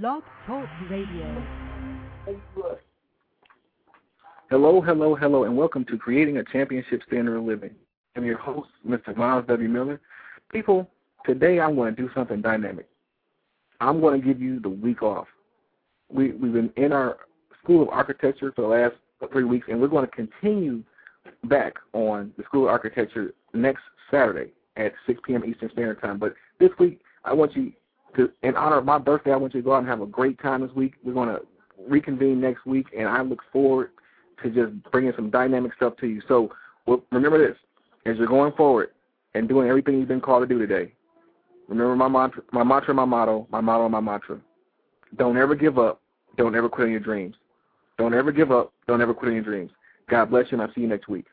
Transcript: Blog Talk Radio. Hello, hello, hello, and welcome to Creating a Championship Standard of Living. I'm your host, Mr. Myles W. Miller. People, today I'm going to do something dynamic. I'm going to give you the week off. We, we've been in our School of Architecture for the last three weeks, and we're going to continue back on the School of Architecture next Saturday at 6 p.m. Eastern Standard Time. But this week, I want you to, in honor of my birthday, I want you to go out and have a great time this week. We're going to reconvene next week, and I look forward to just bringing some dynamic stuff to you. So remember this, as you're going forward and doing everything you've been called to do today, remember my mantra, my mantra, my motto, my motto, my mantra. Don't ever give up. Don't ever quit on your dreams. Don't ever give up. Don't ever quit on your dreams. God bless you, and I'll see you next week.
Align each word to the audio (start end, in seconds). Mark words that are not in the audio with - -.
Blog 0.00 0.22
Talk 0.46 0.66
Radio. 0.88 1.44
Hello, 4.48 4.80
hello, 4.80 5.14
hello, 5.14 5.44
and 5.44 5.54
welcome 5.54 5.84
to 5.84 5.98
Creating 5.98 6.38
a 6.38 6.44
Championship 6.44 7.02
Standard 7.06 7.36
of 7.36 7.44
Living. 7.44 7.74
I'm 8.16 8.24
your 8.24 8.38
host, 8.38 8.70
Mr. 8.88 9.14
Myles 9.14 9.44
W. 9.48 9.68
Miller. 9.68 10.00
People, 10.50 10.88
today 11.26 11.60
I'm 11.60 11.74
going 11.74 11.94
to 11.94 12.02
do 12.02 12.08
something 12.14 12.40
dynamic. 12.40 12.88
I'm 13.82 14.00
going 14.00 14.18
to 14.18 14.26
give 14.26 14.40
you 14.40 14.60
the 14.60 14.70
week 14.70 15.02
off. 15.02 15.26
We, 16.08 16.32
we've 16.32 16.54
been 16.54 16.72
in 16.78 16.92
our 16.92 17.18
School 17.62 17.82
of 17.82 17.90
Architecture 17.90 18.50
for 18.56 18.62
the 18.62 18.68
last 18.68 18.94
three 19.30 19.44
weeks, 19.44 19.66
and 19.68 19.78
we're 19.78 19.88
going 19.88 20.06
to 20.06 20.10
continue 20.10 20.82
back 21.44 21.74
on 21.92 22.32
the 22.38 22.44
School 22.44 22.64
of 22.64 22.70
Architecture 22.70 23.34
next 23.52 23.82
Saturday 24.10 24.52
at 24.78 24.94
6 25.06 25.20
p.m. 25.26 25.44
Eastern 25.44 25.68
Standard 25.72 26.00
Time. 26.00 26.18
But 26.18 26.32
this 26.58 26.70
week, 26.78 27.02
I 27.26 27.34
want 27.34 27.54
you 27.54 27.72
to, 28.16 28.30
in 28.42 28.56
honor 28.56 28.78
of 28.78 28.84
my 28.84 28.98
birthday, 28.98 29.32
I 29.32 29.36
want 29.36 29.54
you 29.54 29.60
to 29.60 29.64
go 29.64 29.74
out 29.74 29.78
and 29.78 29.88
have 29.88 30.00
a 30.00 30.06
great 30.06 30.40
time 30.40 30.60
this 30.60 30.74
week. 30.74 30.94
We're 31.02 31.14
going 31.14 31.28
to 31.28 31.40
reconvene 31.88 32.40
next 32.40 32.66
week, 32.66 32.86
and 32.96 33.08
I 33.08 33.22
look 33.22 33.40
forward 33.52 33.90
to 34.42 34.50
just 34.50 34.72
bringing 34.90 35.12
some 35.16 35.30
dynamic 35.30 35.72
stuff 35.74 35.96
to 35.98 36.06
you. 36.06 36.22
So 36.28 36.50
remember 37.10 37.38
this, 37.38 37.56
as 38.06 38.18
you're 38.18 38.26
going 38.26 38.52
forward 38.52 38.90
and 39.34 39.48
doing 39.48 39.68
everything 39.68 39.98
you've 39.98 40.08
been 40.08 40.20
called 40.20 40.48
to 40.48 40.54
do 40.54 40.58
today, 40.58 40.92
remember 41.68 41.96
my 41.96 42.08
mantra, 42.08 42.42
my 42.52 42.64
mantra, 42.64 42.92
my 42.94 43.04
motto, 43.04 43.46
my 43.50 43.60
motto, 43.60 43.88
my 43.88 44.00
mantra. 44.00 44.40
Don't 45.16 45.36
ever 45.36 45.54
give 45.54 45.78
up. 45.78 46.00
Don't 46.36 46.54
ever 46.54 46.68
quit 46.68 46.86
on 46.86 46.90
your 46.90 47.00
dreams. 47.00 47.34
Don't 47.98 48.14
ever 48.14 48.32
give 48.32 48.50
up. 48.50 48.72
Don't 48.86 49.00
ever 49.00 49.14
quit 49.14 49.28
on 49.28 49.34
your 49.34 49.44
dreams. 49.44 49.70
God 50.08 50.30
bless 50.30 50.46
you, 50.50 50.58
and 50.58 50.62
I'll 50.62 50.74
see 50.74 50.80
you 50.80 50.88
next 50.88 51.08
week. 51.08 51.26